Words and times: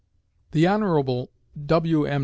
The 0.51 0.65
Hon. 0.67 1.27
W.M. 1.67 2.19